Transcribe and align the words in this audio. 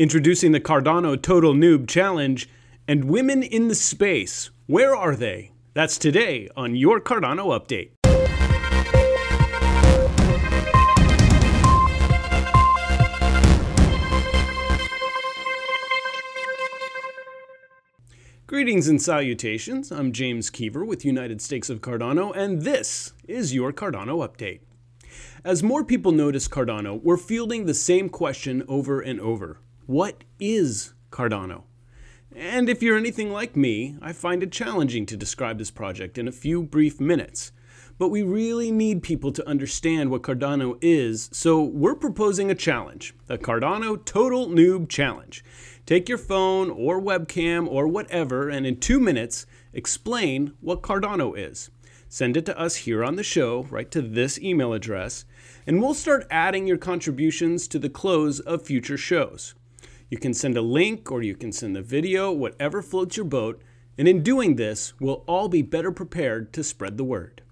Introducing 0.00 0.52
the 0.52 0.60
Cardano 0.60 1.20
Total 1.20 1.52
Noob 1.52 1.86
Challenge 1.86 2.48
and 2.88 3.04
Women 3.04 3.42
in 3.42 3.68
the 3.68 3.74
Space. 3.74 4.48
Where 4.66 4.96
are 4.96 5.14
they? 5.14 5.52
That's 5.74 5.98
today 5.98 6.48
on 6.56 6.74
your 6.74 7.02
Cardano 7.02 7.52
Update. 7.52 7.90
Greetings 18.46 18.88
and 18.88 19.02
salutations. 19.02 19.92
I'm 19.92 20.12
James 20.12 20.48
Keever 20.48 20.82
with 20.82 21.04
United 21.04 21.42
Stakes 21.42 21.68
of 21.68 21.82
Cardano, 21.82 22.34
and 22.34 22.62
this 22.62 23.12
is 23.28 23.52
your 23.52 23.70
Cardano 23.70 24.26
Update. 24.26 24.60
As 25.44 25.62
more 25.62 25.84
people 25.84 26.12
notice 26.12 26.48
Cardano, 26.48 27.02
we're 27.02 27.18
fielding 27.18 27.66
the 27.66 27.74
same 27.74 28.08
question 28.08 28.64
over 28.66 29.02
and 29.02 29.20
over 29.20 29.58
What 29.90 30.22
is 30.38 30.94
Cardano? 31.10 31.64
And 32.32 32.68
if 32.68 32.80
you're 32.80 32.96
anything 32.96 33.32
like 33.32 33.56
me, 33.56 33.96
I 34.00 34.12
find 34.12 34.40
it 34.40 34.52
challenging 34.52 35.04
to 35.06 35.16
describe 35.16 35.58
this 35.58 35.72
project 35.72 36.16
in 36.16 36.28
a 36.28 36.30
few 36.30 36.62
brief 36.62 37.00
minutes. 37.00 37.50
But 37.98 38.10
we 38.10 38.22
really 38.22 38.70
need 38.70 39.02
people 39.02 39.32
to 39.32 39.48
understand 39.48 40.08
what 40.08 40.22
Cardano 40.22 40.78
is, 40.80 41.28
so 41.32 41.60
we're 41.60 41.96
proposing 41.96 42.52
a 42.52 42.54
challenge 42.54 43.16
the 43.26 43.36
Cardano 43.36 43.96
Total 44.04 44.46
Noob 44.46 44.88
Challenge. 44.88 45.44
Take 45.86 46.08
your 46.08 46.18
phone 46.18 46.70
or 46.70 47.02
webcam 47.02 47.66
or 47.66 47.88
whatever, 47.88 48.48
and 48.48 48.64
in 48.68 48.78
two 48.78 49.00
minutes, 49.00 49.44
explain 49.72 50.52
what 50.60 50.82
Cardano 50.82 51.36
is. 51.36 51.68
Send 52.08 52.36
it 52.36 52.46
to 52.46 52.56
us 52.56 52.76
here 52.76 53.02
on 53.02 53.16
the 53.16 53.24
show, 53.24 53.64
right 53.64 53.90
to 53.90 54.02
this 54.02 54.38
email 54.38 54.72
address, 54.72 55.24
and 55.66 55.82
we'll 55.82 55.94
start 55.94 56.28
adding 56.30 56.68
your 56.68 56.78
contributions 56.78 57.66
to 57.66 57.80
the 57.80 57.90
close 57.90 58.38
of 58.38 58.62
future 58.62 58.96
shows. 58.96 59.56
You 60.10 60.18
can 60.18 60.34
send 60.34 60.56
a 60.56 60.62
link 60.62 61.10
or 61.10 61.22
you 61.22 61.36
can 61.36 61.52
send 61.52 61.76
the 61.76 61.82
video, 61.82 62.32
whatever 62.32 62.82
floats 62.82 63.16
your 63.16 63.24
boat, 63.24 63.62
and 63.96 64.08
in 64.08 64.22
doing 64.22 64.56
this, 64.56 64.92
we'll 65.00 65.24
all 65.26 65.48
be 65.48 65.62
better 65.62 65.92
prepared 65.92 66.52
to 66.54 66.64
spread 66.64 66.96
the 66.96 67.04
word. 67.04 67.42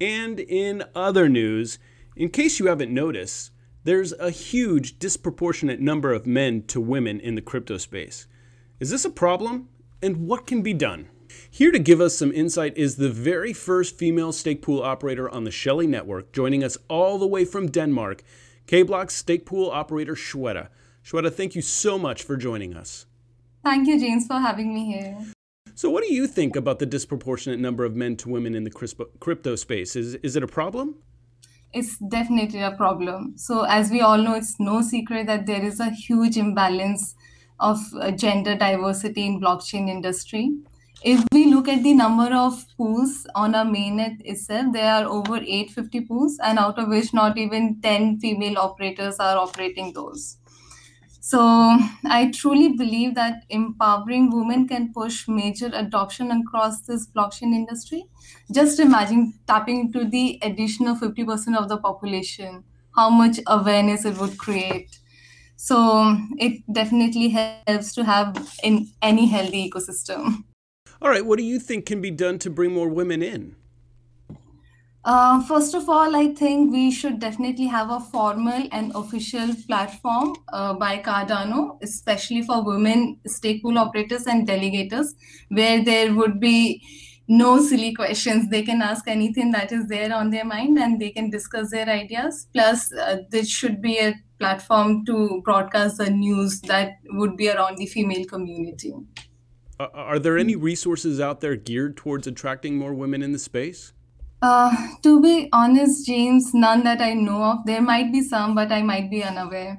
And 0.00 0.38
in 0.40 0.84
other 0.94 1.28
news, 1.28 1.78
in 2.16 2.28
case 2.28 2.58
you 2.58 2.66
haven't 2.66 2.92
noticed, 2.92 3.50
there's 3.84 4.12
a 4.12 4.30
huge 4.30 4.98
disproportionate 4.98 5.80
number 5.80 6.12
of 6.12 6.26
men 6.26 6.64
to 6.66 6.80
women 6.80 7.18
in 7.18 7.34
the 7.34 7.40
crypto 7.40 7.78
space. 7.78 8.26
Is 8.78 8.90
this 8.90 9.04
a 9.04 9.10
problem? 9.10 9.68
And 10.02 10.26
what 10.26 10.46
can 10.46 10.60
be 10.60 10.74
done? 10.74 11.08
Here 11.50 11.70
to 11.70 11.78
give 11.78 12.00
us 12.00 12.16
some 12.16 12.32
insight 12.32 12.76
is 12.76 12.96
the 12.96 13.10
very 13.10 13.52
first 13.52 13.96
female 13.96 14.32
stake 14.32 14.60
pool 14.60 14.82
operator 14.82 15.30
on 15.30 15.44
the 15.44 15.50
Shelley 15.50 15.86
network, 15.86 16.32
joining 16.32 16.62
us 16.62 16.76
all 16.88 17.18
the 17.18 17.26
way 17.26 17.44
from 17.44 17.70
Denmark, 17.70 18.22
K-Block's 18.66 19.16
stake 19.16 19.46
pool 19.46 19.70
operator 19.70 20.14
Shweta. 20.14 20.68
Shweta, 21.04 21.32
thank 21.32 21.54
you 21.54 21.62
so 21.62 21.98
much 21.98 22.22
for 22.22 22.36
joining 22.36 22.74
us. 22.74 23.06
Thank 23.62 23.86
you, 23.88 23.98
James, 23.98 24.26
for 24.26 24.38
having 24.38 24.74
me 24.74 24.86
here. 24.86 25.18
So, 25.74 25.90
what 25.90 26.04
do 26.04 26.12
you 26.12 26.26
think 26.26 26.56
about 26.56 26.78
the 26.78 26.86
disproportionate 26.86 27.58
number 27.60 27.84
of 27.84 27.94
men 27.94 28.16
to 28.16 28.28
women 28.28 28.54
in 28.54 28.64
the 28.64 29.04
crypto 29.20 29.56
space? 29.56 29.96
Is, 29.96 30.14
is 30.16 30.36
it 30.36 30.42
a 30.42 30.46
problem? 30.46 30.96
it's 31.74 31.98
definitely 31.98 32.62
a 32.62 32.70
problem. 32.70 33.34
So, 33.36 33.62
as 33.62 33.90
we 33.90 34.00
all 34.00 34.18
know, 34.18 34.34
it's 34.34 34.58
no 34.60 34.80
secret 34.80 35.26
that 35.26 35.46
there 35.46 35.62
is 35.62 35.80
a 35.80 35.90
huge 35.90 36.36
imbalance 36.36 37.14
of 37.60 37.78
uh, 38.00 38.12
gender 38.12 38.54
diversity 38.56 39.26
in 39.26 39.40
blockchain 39.40 39.88
industry. 39.88 40.52
If 41.02 41.22
we 41.32 41.46
look 41.46 41.68
at 41.68 41.82
the 41.82 41.92
number 41.92 42.34
of 42.34 42.64
pools 42.78 43.26
on 43.34 43.54
our 43.54 43.64
mainnet 43.64 44.22
itself, 44.24 44.72
there 44.72 44.90
are 44.90 45.04
over 45.04 45.36
850 45.36 46.00
pools, 46.02 46.38
and 46.42 46.58
out 46.58 46.78
of 46.78 46.88
which 46.88 47.12
not 47.12 47.36
even 47.36 47.80
10 47.82 48.20
female 48.20 48.58
operators 48.58 49.18
are 49.18 49.36
operating 49.36 49.92
those. 49.92 50.38
So 51.24 51.40
I 52.04 52.30
truly 52.34 52.76
believe 52.76 53.14
that 53.14 53.44
empowering 53.48 54.30
women 54.30 54.68
can 54.68 54.92
push 54.92 55.26
major 55.26 55.70
adoption 55.72 56.30
across 56.30 56.82
this 56.82 57.06
blockchain 57.06 57.54
industry. 57.54 58.04
Just 58.52 58.78
imagine 58.78 59.32
tapping 59.46 59.80
into 59.80 60.04
the 60.04 60.38
additional 60.42 60.94
50% 60.94 61.56
of 61.56 61.70
the 61.70 61.78
population, 61.78 62.62
how 62.94 63.08
much 63.08 63.40
awareness 63.46 64.04
it 64.04 64.18
would 64.18 64.36
create. 64.36 64.98
So 65.56 66.14
it 66.36 66.60
definitely 66.70 67.30
helps 67.30 67.94
to 67.94 68.04
have 68.04 68.36
in 68.62 68.90
any 69.00 69.26
healthy 69.26 69.70
ecosystem. 69.70 70.44
All 71.00 71.08
right, 71.08 71.24
what 71.24 71.38
do 71.38 71.44
you 71.44 71.58
think 71.58 71.86
can 71.86 72.02
be 72.02 72.10
done 72.10 72.38
to 72.40 72.50
bring 72.50 72.74
more 72.74 72.90
women 72.90 73.22
in? 73.22 73.56
Uh, 75.04 75.42
first 75.42 75.74
of 75.74 75.88
all, 75.90 76.16
I 76.16 76.32
think 76.32 76.72
we 76.72 76.90
should 76.90 77.18
definitely 77.18 77.66
have 77.66 77.90
a 77.90 78.00
formal 78.00 78.66
and 78.72 78.90
official 78.94 79.54
platform 79.66 80.34
uh, 80.50 80.72
by 80.72 80.98
Cardano, 80.98 81.78
especially 81.82 82.40
for 82.40 82.64
women 82.64 83.20
stake 83.26 83.62
pool 83.62 83.76
operators 83.76 84.26
and 84.26 84.48
delegators, 84.48 85.08
where 85.48 85.84
there 85.84 86.14
would 86.14 86.40
be 86.40 86.82
no 87.28 87.60
silly 87.60 87.94
questions. 87.94 88.48
They 88.48 88.62
can 88.62 88.80
ask 88.80 89.06
anything 89.06 89.50
that 89.52 89.72
is 89.72 89.88
there 89.88 90.14
on 90.14 90.30
their 90.30 90.44
mind 90.44 90.78
and 90.78 90.98
they 90.98 91.10
can 91.10 91.28
discuss 91.28 91.70
their 91.70 91.88
ideas. 91.88 92.48
Plus, 92.54 92.90
uh, 92.94 93.18
there 93.30 93.44
should 93.44 93.82
be 93.82 93.98
a 93.98 94.14
platform 94.38 95.04
to 95.04 95.42
broadcast 95.44 95.98
the 95.98 96.08
news 96.08 96.62
that 96.62 96.96
would 97.10 97.36
be 97.36 97.50
around 97.50 97.76
the 97.76 97.86
female 97.86 98.24
community. 98.24 98.94
Are 99.78 100.18
there 100.18 100.38
any 100.38 100.56
resources 100.56 101.20
out 101.20 101.40
there 101.40 101.56
geared 101.56 101.96
towards 101.96 102.26
attracting 102.26 102.78
more 102.78 102.94
women 102.94 103.22
in 103.22 103.32
the 103.32 103.38
space? 103.38 103.92
Uh, 104.44 104.70
to 105.02 105.22
be 105.22 105.48
honest, 105.54 106.04
James, 106.04 106.52
none 106.52 106.84
that 106.84 107.00
I 107.00 107.14
know 107.14 107.42
of. 107.42 107.64
There 107.64 107.80
might 107.80 108.12
be 108.12 108.20
some, 108.20 108.54
but 108.54 108.70
I 108.70 108.82
might 108.82 109.10
be 109.10 109.24
unaware. 109.24 109.78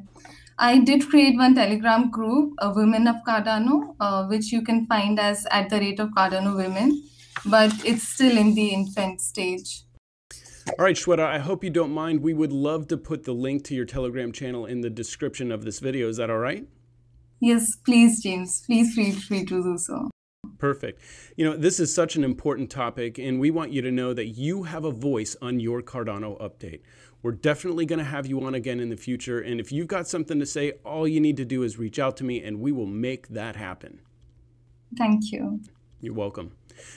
I 0.58 0.80
did 0.80 1.08
create 1.08 1.38
one 1.38 1.54
Telegram 1.54 2.10
group, 2.10 2.54
uh, 2.58 2.74
Women 2.76 3.08
of 3.08 3.18
Cardano, 3.28 3.96
uh, 4.00 4.26
which 4.26 4.52
you 4.52 4.64
can 4.64 4.88
find 4.88 5.20
as 5.20 5.46
at 5.52 5.70
the 5.70 5.78
rate 5.78 6.00
of 6.00 6.10
Cardano 6.18 6.58
Women, 6.58 7.04
but 7.46 7.72
it's 7.86 8.08
still 8.08 8.36
in 8.36 8.56
the 8.56 8.70
infant 8.70 9.22
stage. 9.22 9.84
All 10.80 10.86
right, 10.86 10.96
Shweta, 10.96 11.28
I 11.28 11.38
hope 11.38 11.64
you 11.64 11.70
don't 11.70 11.94
mind. 11.94 12.22
We 12.22 12.34
would 12.34 12.52
love 12.52 12.88
to 12.88 12.98
put 12.98 13.24
the 13.24 13.34
link 13.34 13.66
to 13.66 13.76
your 13.76 13.86
Telegram 13.86 14.32
channel 14.32 14.66
in 14.66 14.82
the 14.82 14.90
description 14.90 15.52
of 15.52 15.64
this 15.64 15.78
video. 15.78 16.10
Is 16.10 16.18
that 16.18 16.32
all 16.32 16.40
right? 16.40 16.66
Yes, 17.40 17.76
please, 17.86 18.24
James. 18.24 18.64
Please 18.66 18.96
feel 18.96 19.14
free 19.14 19.46
to 19.46 19.62
do 19.62 19.78
so. 19.78 20.10
Perfect. 20.58 21.02
You 21.36 21.46
know, 21.46 21.58
this 21.58 21.80
is 21.80 21.94
such 21.94 22.16
an 22.16 22.24
important 22.24 22.70
topic, 22.70 23.18
and 23.18 23.40
we 23.40 23.52
want 23.52 23.72
you 23.72 23.82
to 23.82 23.92
know 23.92 24.14
that 24.14 24.28
you 24.28 24.64
have 24.64 24.86
a 24.86 24.92
voice 24.92 25.36
on 25.42 25.60
your 25.60 25.82
Cardano 25.82 26.40
update. 26.42 26.82
We're 27.22 27.32
definitely 27.32 27.86
going 27.86 28.00
to 28.00 28.06
have 28.06 28.28
you 28.28 28.42
on 28.46 28.56
again 28.56 28.80
in 28.80 28.90
the 28.90 28.98
future, 28.98 29.40
and 29.40 29.60
if 29.60 29.72
you've 29.72 29.88
got 29.88 30.08
something 30.08 30.40
to 30.40 30.46
say, 30.46 30.74
all 30.84 31.08
you 31.08 31.20
need 31.20 31.38
to 31.38 31.46
do 31.46 31.64
is 31.64 31.78
reach 31.78 32.00
out 32.00 32.18
to 32.18 32.24
me, 32.24 32.42
and 32.44 32.60
we 32.60 32.72
will 32.72 32.86
make 32.86 33.28
that 33.30 33.56
happen. 33.56 34.02
Thank 34.98 35.32
you. 35.32 35.60
You're 36.00 36.14
welcome. 36.14 36.52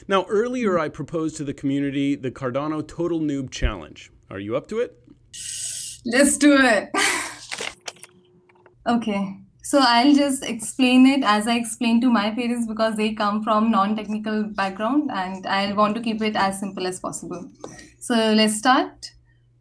Now, 0.07 0.27
earlier 0.29 0.79
I 0.79 0.89
proposed 0.89 1.37
to 1.39 1.45
the 1.45 1.55
community 1.55 2.15
the 2.15 2.31
Cardano 2.31 2.87
Total 2.87 3.21
Noob 3.21 3.51
Challenge. 3.51 4.13
Are 4.31 4.39
you 4.39 4.57
up 4.57 4.67
to 4.69 4.81
it? 4.81 4.99
Let's 6.05 6.37
do 6.37 6.57
it. 6.59 6.91
okay. 8.87 9.39
So 9.69 9.81
I'll 9.83 10.15
just 10.15 10.45
explain 10.45 11.05
it 11.07 11.23
as 11.23 11.47
I 11.47 11.57
explain 11.57 12.01
to 12.01 12.09
my 12.09 12.31
parents 12.31 12.67
because 12.67 12.97
they 12.97 13.13
come 13.13 13.45
from 13.45 13.71
non-technical 13.71 14.45
background 14.45 15.11
and 15.13 15.47
I'll 15.47 15.75
want 15.77 15.95
to 15.97 16.01
keep 16.01 16.23
it 16.23 16.37
as 16.37 16.59
simple 16.59 16.87
as 16.87 17.01
possible. 17.01 17.51
So 17.99 18.15
let's 18.15 18.57
start. 18.57 19.13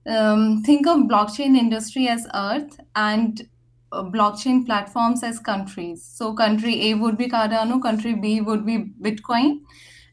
Um, 0.06 0.64
think 0.64 0.88
of 0.88 1.00
blockchain 1.10 1.58
industry 1.58 2.08
as 2.08 2.26
Earth 2.34 2.80
and 2.96 3.50
uh, 3.92 4.04
blockchain 4.04 4.66
platforms 4.66 5.24
as 5.24 5.40
countries. 5.40 6.10
So 6.10 6.34
country 6.34 6.92
A 6.92 6.94
would 6.94 7.18
be 7.18 7.28
Cardano, 7.28 7.82
country 7.82 8.14
B 8.16 8.40
would 8.40 8.66
be 8.66 8.86
Bitcoin, 9.02 9.60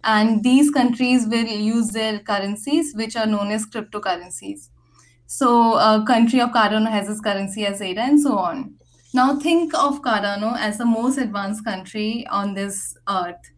and 0.03 0.43
these 0.43 0.73
countries 0.73 1.29
will 1.29 1.47
use 1.47 1.91
their 1.91 2.19
currencies, 2.19 2.97
which 2.97 3.15
are 3.15 3.27
known 3.27 3.53
as 3.53 3.65
cryptocurrencies. 3.65 4.71
So 5.27 5.75
uh, 5.75 6.05
country 6.05 6.41
of 6.41 6.51
Cardano 6.51 6.91
has 6.91 7.09
its 7.09 7.21
currency 7.21 7.65
as 7.65 7.81
ADA 7.81 8.01
and 8.01 8.21
so 8.21 8.37
on. 8.39 8.75
Now 9.15 9.37
think 9.39 9.73
of 9.75 10.03
Cardano 10.03 10.57
as 10.59 10.77
the 10.79 10.85
most 10.85 11.17
advanced 11.19 11.65
country 11.65 12.27
on 12.31 12.55
this 12.55 12.97
earth. 13.09 13.51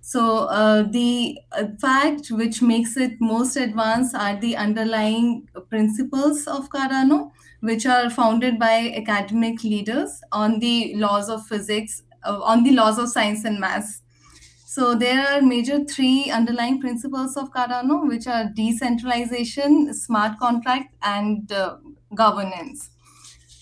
So 0.00 0.46
uh, 0.46 0.82
the 0.82 1.38
uh, 1.52 1.66
fact 1.80 2.28
which 2.30 2.60
makes 2.60 2.96
it 2.96 3.12
most 3.20 3.56
advanced 3.56 4.14
are 4.14 4.38
the 4.38 4.56
underlying 4.56 5.48
principles 5.70 6.46
of 6.46 6.68
Cardano, 6.68 7.30
which 7.60 7.86
are 7.86 8.10
founded 8.10 8.58
by 8.58 8.92
academic 8.94 9.62
leaders 9.64 10.20
on 10.32 10.58
the 10.58 10.94
laws 10.96 11.30
of 11.30 11.46
physics, 11.46 12.02
uh, 12.24 12.40
on 12.42 12.64
the 12.64 12.72
laws 12.72 12.98
of 12.98 13.08
science 13.08 13.44
and 13.44 13.58
maths. 13.58 14.02
So 14.66 14.94
there 14.96 15.26
are 15.28 15.40
major 15.42 15.84
three 15.84 16.30
underlying 16.30 16.80
principles 16.80 17.36
of 17.36 17.50
Cardano, 17.52 18.06
which 18.08 18.26
are 18.26 18.46
decentralization, 18.54 19.94
smart 19.94 20.38
contract, 20.38 20.94
and 21.02 21.50
uh, 21.52 21.76
governance 22.14 22.90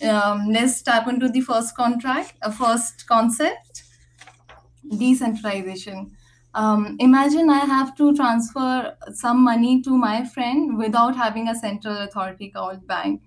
um, 0.02 0.50
let's 0.50 0.82
tap 0.82 1.08
into 1.08 1.28
the 1.28 1.40
first 1.40 1.76
contract, 1.76 2.34
a 2.42 2.48
uh, 2.48 2.50
first 2.50 3.06
concept, 3.06 3.84
decentralization. 4.98 6.12
Um, 6.54 6.96
imagine 7.00 7.48
I 7.48 7.60
have 7.60 7.96
to 7.96 8.14
transfer 8.14 8.94
some 9.14 9.42
money 9.42 9.80
to 9.82 9.96
my 9.96 10.24
friend 10.24 10.76
without 10.76 11.16
having 11.16 11.48
a 11.48 11.54
central 11.54 11.96
authority 11.98 12.50
called 12.50 12.86
bank. 12.86 13.22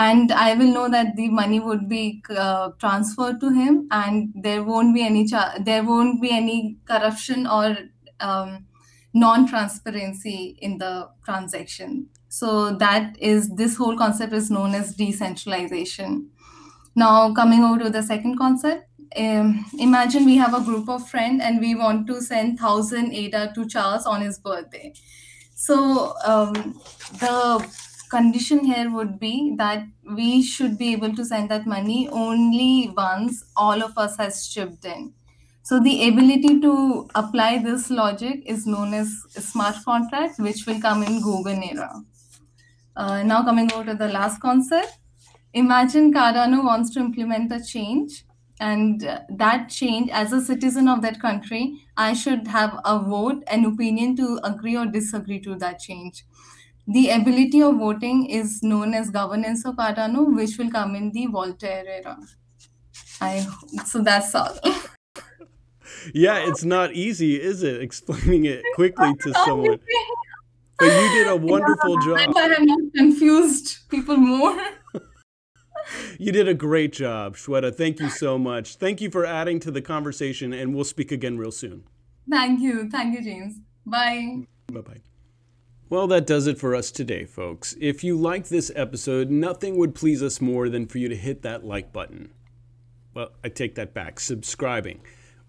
and 0.00 0.32
I 0.32 0.54
will 0.54 0.72
know 0.74 0.88
that 0.90 1.16
the 1.16 1.28
money 1.28 1.58
would 1.60 1.88
be 1.88 2.22
uh, 2.30 2.70
transferred 2.78 3.40
to 3.40 3.50
him, 3.50 3.88
and 3.90 4.32
there 4.36 4.62
won't 4.62 4.94
be 4.94 5.02
any 5.02 5.26
there 5.68 5.84
won't 5.84 6.20
be 6.22 6.30
any 6.30 6.76
corruption 6.90 7.46
or 7.46 7.76
um, 8.20 8.66
non-transparency 9.12 10.56
in 10.60 10.78
the 10.78 11.08
transaction. 11.24 12.08
So 12.28 12.74
that 12.76 13.16
is 13.20 13.54
this 13.56 13.76
whole 13.76 13.96
concept 13.96 14.32
is 14.32 14.50
known 14.50 14.74
as 14.74 14.94
decentralization. 14.94 16.30
Now 16.94 17.32
coming 17.34 17.64
over 17.64 17.84
to 17.84 17.90
the 17.90 18.02
second 18.02 18.36
concept, 18.38 18.86
um, 19.16 19.64
imagine 19.78 20.24
we 20.24 20.36
have 20.36 20.54
a 20.54 20.64
group 20.64 20.88
of 20.88 21.08
friends 21.08 21.42
and 21.42 21.60
we 21.60 21.74
want 21.74 22.06
to 22.06 22.20
send 22.20 22.58
thousand 22.60 23.12
ADA 23.12 23.52
to 23.54 23.66
Charles 23.66 24.06
on 24.06 24.20
his 24.20 24.38
birthday. 24.38 24.92
So 25.54 26.14
um, 26.24 26.54
the 27.20 27.68
condition 28.10 28.64
here 28.64 28.90
would 28.90 29.18
be 29.20 29.54
that 29.56 29.84
we 30.16 30.42
should 30.42 30.78
be 30.78 30.92
able 30.92 31.14
to 31.14 31.24
send 31.24 31.50
that 31.50 31.66
money 31.66 32.08
only 32.08 32.92
once 32.96 33.44
all 33.56 33.82
of 33.82 33.96
us 33.98 34.16
has 34.16 34.48
chipped 34.48 34.84
in. 34.84 35.14
So 35.70 35.78
the 35.78 36.08
ability 36.08 36.58
to 36.62 37.08
apply 37.14 37.58
this 37.58 37.90
logic 37.90 38.42
is 38.44 38.66
known 38.66 38.92
as 38.92 39.08
smart 39.38 39.76
contract, 39.84 40.40
which 40.40 40.66
will 40.66 40.80
come 40.80 41.04
in 41.04 41.22
Goguen 41.22 41.62
era. 41.64 42.02
Uh, 42.96 43.22
now 43.22 43.44
coming 43.44 43.72
over 43.72 43.84
to 43.84 43.94
the 43.94 44.08
last 44.08 44.40
concept, 44.40 44.98
imagine 45.54 46.12
Cardano 46.12 46.64
wants 46.64 46.90
to 46.94 46.98
implement 46.98 47.52
a 47.52 47.62
change 47.64 48.24
and 48.58 49.04
uh, 49.04 49.20
that 49.28 49.68
change 49.68 50.10
as 50.10 50.32
a 50.32 50.40
citizen 50.40 50.88
of 50.88 51.02
that 51.02 51.20
country, 51.20 51.80
I 51.96 52.14
should 52.14 52.48
have 52.48 52.80
a 52.84 52.98
vote, 52.98 53.44
an 53.46 53.64
opinion 53.64 54.16
to 54.16 54.40
agree 54.42 54.76
or 54.76 54.86
disagree 54.86 55.38
to 55.42 55.54
that 55.54 55.78
change. 55.78 56.24
The 56.88 57.10
ability 57.10 57.62
of 57.62 57.76
voting 57.76 58.26
is 58.26 58.60
known 58.64 58.92
as 58.92 59.10
governance 59.10 59.64
of 59.64 59.76
Cardano, 59.76 60.34
which 60.34 60.58
will 60.58 60.72
come 60.72 60.96
in 60.96 61.12
the 61.12 61.26
Voltaire 61.26 61.86
era. 61.86 62.18
I 63.20 63.46
so 63.86 64.02
that's 64.02 64.34
all. 64.34 64.58
yeah, 66.14 66.48
it's 66.48 66.64
not 66.64 66.92
easy, 66.92 67.40
is 67.40 67.62
it? 67.62 67.82
Explaining 67.82 68.44
it 68.44 68.62
quickly 68.74 69.14
to 69.22 69.34
someone. 69.44 69.78
But 70.78 70.86
you 70.86 71.08
did 71.12 71.28
a 71.28 71.36
wonderful 71.52 71.96
yeah, 72.00 72.26
job. 72.26 72.36
I 72.36 72.48
have 72.48 72.58
not 72.60 72.80
confused 72.96 73.88
people 73.88 74.16
more. 74.16 74.58
You 76.18 76.30
did 76.30 76.46
a 76.46 76.54
great 76.54 76.92
job, 76.92 77.36
Shweta. 77.36 77.74
Thank 77.74 77.98
you 77.98 78.10
so 78.10 78.38
much. 78.38 78.76
Thank 78.76 79.00
you 79.00 79.10
for 79.10 79.26
adding 79.26 79.58
to 79.60 79.70
the 79.70 79.82
conversation, 79.82 80.52
and 80.52 80.74
we'll 80.74 80.84
speak 80.84 81.10
again 81.10 81.36
real 81.36 81.50
soon. 81.50 81.84
Thank 82.28 82.60
you. 82.60 82.88
Thank 82.88 83.14
you, 83.14 83.24
James. 83.24 83.56
Bye. 83.86 84.46
Bye 84.72 84.80
bye. 84.82 85.00
Well, 85.88 86.06
that 86.08 86.26
does 86.26 86.46
it 86.46 86.58
for 86.58 86.76
us 86.76 86.92
today, 86.92 87.24
folks. 87.24 87.74
If 87.80 88.04
you 88.04 88.16
liked 88.16 88.50
this 88.50 88.70
episode, 88.76 89.30
nothing 89.30 89.76
would 89.78 89.94
please 89.94 90.22
us 90.22 90.40
more 90.40 90.68
than 90.68 90.86
for 90.86 90.98
you 90.98 91.08
to 91.08 91.16
hit 91.16 91.42
that 91.42 91.64
like 91.64 91.92
button. 91.92 92.30
Well, 93.12 93.32
I 93.42 93.48
take 93.48 93.74
that 93.74 93.92
back, 93.92 94.20
subscribing. 94.20 95.00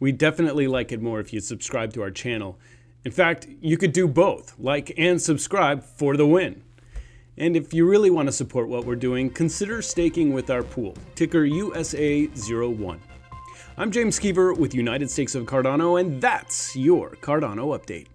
We 0.01 0.12
definitely 0.12 0.68
like 0.68 0.92
it 0.92 1.00
more 1.00 1.19
if 1.19 1.31
you 1.31 1.39
subscribe 1.39 1.94
to 1.94 2.01
our 2.01 2.09
channel. 2.09 2.57
In 3.06 3.12
fact, 3.12 3.45
you 3.62 3.77
could 3.77 3.94
do 3.94 4.07
both, 4.07 4.56
like 4.57 4.92
and 4.98 5.21
subscribe 5.21 5.83
for 5.83 6.18
the 6.18 6.25
win. 6.25 6.63
And 7.38 7.56
if 7.56 7.71
you 7.71 7.88
really 7.88 8.09
want 8.09 8.27
to 8.27 8.31
support 8.31 8.68
what 8.68 8.83
we're 8.83 8.95
doing, 8.95 9.30
consider 9.30 9.80
staking 9.83 10.33
with 10.33 10.50
our 10.50 10.63
pool, 10.63 10.98
ticker 11.13 11.44
USA01. 11.44 13.00
I'm 13.77 13.92
James 13.92 14.18
Keever 14.18 14.56
with 14.56 14.74
United 14.74 15.12
Stakes 15.12 15.36
of 15.36 15.45
Cardano, 15.45 16.01
and 16.01 16.19
that's 16.19 16.75
your 16.75 17.12
Cardano 17.21 17.80
Update. 17.80 18.07